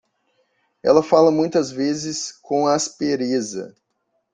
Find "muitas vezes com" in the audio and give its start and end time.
1.29-2.65